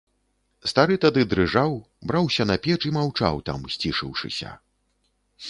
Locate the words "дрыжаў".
1.33-1.71